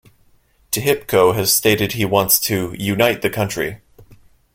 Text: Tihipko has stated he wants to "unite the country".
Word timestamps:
Tihipko 0.71 1.35
has 1.35 1.53
stated 1.53 1.91
he 1.91 2.05
wants 2.05 2.39
to 2.39 2.73
"unite 2.75 3.21
the 3.21 3.29
country". 3.29 3.81